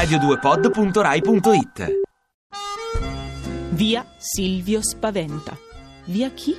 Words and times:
radio2pod.rai.it 0.00 2.00
Via 3.72 4.06
Silvio 4.16 4.82
Spaventa. 4.82 5.54
Via 6.06 6.30
chi? 6.30 6.56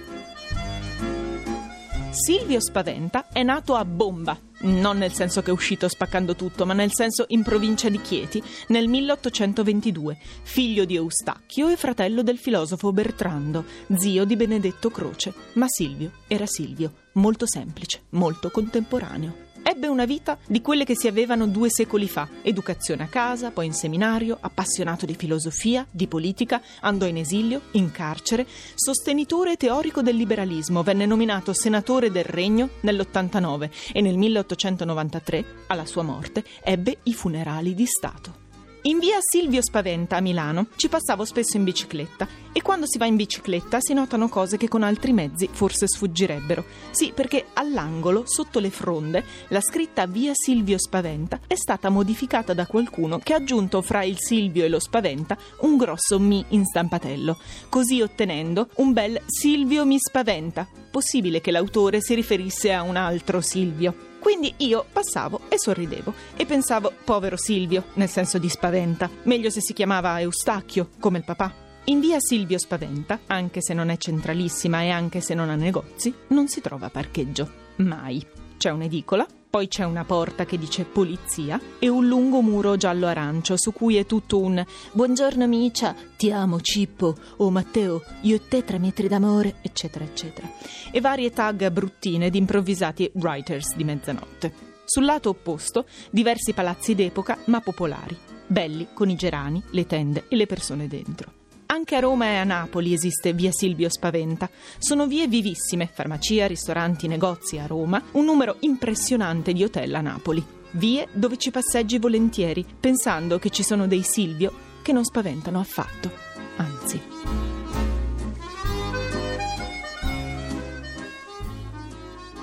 Silvio 2.11 2.61
Spaventa 2.61 3.29
è 3.31 3.41
nato 3.41 3.73
a 3.73 3.83
Bomba, 3.83 4.37
non 4.61 4.99
nel 4.99 5.13
senso 5.13 5.41
che 5.41 5.49
è 5.49 5.53
uscito 5.53 5.87
spaccando 5.87 6.35
tutto, 6.35 6.67
ma 6.67 6.73
nel 6.73 6.93
senso 6.93 7.25
in 7.29 7.41
provincia 7.41 7.89
di 7.89 7.99
Chieti, 7.99 8.43
nel 8.67 8.87
1822, 8.87 10.19
figlio 10.43 10.85
di 10.85 10.95
Eustachio 10.95 11.69
e 11.69 11.77
fratello 11.77 12.21
del 12.21 12.37
filosofo 12.37 12.91
Bertrando, 12.91 13.65
zio 13.97 14.23
di 14.23 14.35
Benedetto 14.35 14.91
Croce. 14.91 15.33
Ma 15.53 15.65
Silvio 15.67 16.11
era 16.27 16.45
Silvio, 16.45 16.93
molto 17.13 17.47
semplice, 17.47 18.03
molto 18.09 18.51
contemporaneo. 18.51 19.49
Ebbe 19.63 19.87
una 19.87 20.05
vita 20.05 20.37
di 20.47 20.59
quelle 20.61 20.85
che 20.85 20.95
si 20.95 21.07
avevano 21.07 21.47
due 21.47 21.69
secoli 21.69 22.07
fa. 22.07 22.27
Educazione 22.41 23.03
a 23.03 23.07
casa, 23.07 23.51
poi 23.51 23.67
in 23.67 23.73
seminario, 23.73 24.37
appassionato 24.39 25.05
di 25.05 25.15
filosofia, 25.15 25.85
di 25.89 26.07
politica, 26.07 26.61
andò 26.81 27.05
in 27.05 27.17
esilio, 27.17 27.61
in 27.71 27.91
carcere, 27.91 28.47
sostenitore 28.75 29.57
teorico 29.57 30.01
del 30.01 30.15
liberalismo, 30.15 30.83
venne 30.83 31.05
nominato 31.05 31.53
senatore 31.53 32.11
del 32.11 32.23
Regno 32.25 32.69
nell'89 32.81 33.69
e 33.93 34.01
nel 34.01 34.17
1893, 34.17 35.45
alla 35.67 35.85
sua 35.85 36.03
morte, 36.03 36.43
ebbe 36.63 36.97
i 37.03 37.13
funerali 37.13 37.75
di 37.75 37.85
Stato. 37.85 38.40
In 38.85 38.97
via 38.97 39.19
Silvio 39.21 39.61
Spaventa 39.61 40.17
a 40.17 40.21
Milano 40.21 40.65
ci 40.75 40.89
passavo 40.89 41.23
spesso 41.23 41.55
in 41.55 41.63
bicicletta 41.63 42.27
e 42.51 42.63
quando 42.63 42.87
si 42.87 42.97
va 42.97 43.05
in 43.05 43.15
bicicletta 43.15 43.77
si 43.79 43.93
notano 43.93 44.27
cose 44.27 44.57
che 44.57 44.67
con 44.67 44.81
altri 44.81 45.13
mezzi 45.13 45.47
forse 45.51 45.87
sfuggirebbero. 45.87 46.65
Sì, 46.89 47.11
perché 47.13 47.45
all'angolo, 47.53 48.23
sotto 48.25 48.57
le 48.57 48.71
fronde, 48.71 49.23
la 49.49 49.61
scritta 49.61 50.07
via 50.07 50.31
Silvio 50.33 50.79
Spaventa 50.79 51.41
è 51.45 51.53
stata 51.53 51.89
modificata 51.89 52.55
da 52.55 52.65
qualcuno 52.65 53.19
che 53.19 53.33
ha 53.33 53.37
aggiunto 53.37 53.83
fra 53.83 54.03
il 54.03 54.17
Silvio 54.17 54.65
e 54.65 54.69
lo 54.69 54.79
Spaventa 54.79 55.37
un 55.59 55.77
grosso 55.77 56.19
mi 56.19 56.43
in 56.49 56.65
stampatello, 56.65 57.37
così 57.69 58.01
ottenendo 58.01 58.69
un 58.77 58.93
bel 58.93 59.21
Silvio 59.27 59.85
mi 59.85 59.99
spaventa. 59.99 60.67
Possibile 60.89 61.39
che 61.39 61.51
l'autore 61.51 62.01
si 62.01 62.15
riferisse 62.15 62.73
a 62.73 62.81
un 62.81 62.95
altro 62.95 63.41
Silvio. 63.41 64.09
Quindi 64.21 64.53
io 64.57 64.85
passavo 64.93 65.41
e 65.49 65.57
sorridevo 65.57 66.13
e 66.37 66.45
pensavo, 66.45 66.93
povero 67.03 67.37
Silvio, 67.37 67.85
nel 67.95 68.07
senso 68.07 68.37
di 68.37 68.49
spaventa, 68.49 69.09
meglio 69.23 69.49
se 69.49 69.61
si 69.61 69.73
chiamava 69.73 70.21
Eustachio, 70.21 70.89
come 70.99 71.17
il 71.17 71.23
papà. 71.23 71.51
In 71.85 71.99
via 71.99 72.19
Silvio 72.19 72.59
Spaventa, 72.59 73.21
anche 73.25 73.59
se 73.63 73.73
non 73.73 73.89
è 73.89 73.97
centralissima 73.97 74.83
e 74.83 74.91
anche 74.91 75.21
se 75.21 75.33
non 75.33 75.49
ha 75.49 75.55
negozi, 75.55 76.13
non 76.27 76.47
si 76.47 76.61
trova 76.61 76.91
parcheggio. 76.91 77.49
Mai. 77.77 78.23
C'è 78.57 78.69
un'edicola, 78.69 79.25
poi 79.51 79.67
c'è 79.67 79.83
una 79.83 80.05
porta 80.05 80.45
che 80.45 80.57
dice 80.57 80.85
polizia 80.85 81.59
e 81.77 81.89
un 81.89 82.07
lungo 82.07 82.41
muro 82.41 82.77
giallo-arancio 82.77 83.57
su 83.57 83.73
cui 83.73 83.97
è 83.97 84.05
tutto 84.05 84.39
un 84.39 84.65
Buongiorno 84.93 85.43
amicia, 85.43 85.93
ti 86.15 86.31
amo 86.31 86.61
Cippo, 86.61 87.15
oh 87.35 87.51
Matteo, 87.51 88.01
io 88.21 88.35
e 88.37 88.47
te 88.47 88.63
tre 88.63 88.79
metri 88.79 89.09
d'amore, 89.09 89.55
eccetera, 89.61 90.05
eccetera. 90.05 90.49
E 90.89 91.01
varie 91.01 91.31
tag 91.31 91.69
bruttine 91.69 92.29
di 92.29 92.37
improvvisati 92.37 93.11
writers 93.15 93.75
di 93.75 93.83
mezzanotte. 93.83 94.53
Sul 94.85 95.03
lato 95.03 95.29
opposto, 95.29 95.85
diversi 96.09 96.53
palazzi 96.53 96.95
d'epoca 96.95 97.37
ma 97.47 97.59
popolari, 97.59 98.17
belli 98.47 98.87
con 98.93 99.09
i 99.09 99.15
gerani, 99.15 99.61
le 99.71 99.85
tende 99.85 100.25
e 100.29 100.37
le 100.37 100.45
persone 100.45 100.87
dentro. 100.87 101.40
Anche 101.81 101.95
a 101.95 101.99
Roma 101.99 102.25
e 102.25 102.35
a 102.35 102.43
Napoli 102.43 102.93
esiste 102.93 103.33
via 103.33 103.49
Silvio 103.51 103.89
Spaventa. 103.89 104.47
Sono 104.77 105.07
vie 105.07 105.27
vivissime, 105.27 105.89
farmacia, 105.91 106.45
ristoranti, 106.45 107.07
negozi 107.07 107.57
a 107.57 107.65
Roma, 107.65 107.99
un 108.11 108.23
numero 108.23 108.57
impressionante 108.59 109.51
di 109.51 109.63
hotel 109.63 109.95
a 109.95 110.01
Napoli. 110.01 110.45
Vie 110.73 111.07
dove 111.11 111.37
ci 111.37 111.49
passeggi 111.49 111.97
volentieri, 111.97 112.63
pensando 112.79 113.39
che 113.39 113.49
ci 113.49 113.63
sono 113.63 113.87
dei 113.87 114.03
Silvio 114.03 114.53
che 114.83 114.93
non 114.93 115.03
spaventano 115.03 115.59
affatto. 115.59 116.11
Anzi. 116.57 117.01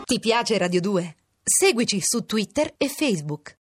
Ti 0.03 0.19
piace 0.19 0.59
Radio 0.59 0.81
2? 0.81 1.17
Seguici 1.45 2.01
su 2.03 2.27
Twitter 2.27 2.75
e 2.77 2.89
Facebook. 2.89 3.57